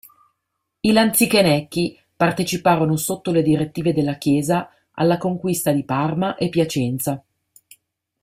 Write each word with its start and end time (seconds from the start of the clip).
I 0.81 0.91
lanzichenecchi 0.93 1.95
parteciparono 2.15 2.97
sotto 2.97 3.29
le 3.29 3.43
direttive 3.43 3.93
della 3.93 4.17
Chiesa 4.17 4.67
alla 4.93 5.19
conquista 5.19 5.71
di 5.73 5.83
Parma 5.85 6.33
e 6.37 6.49
Piacenza. 6.49 7.23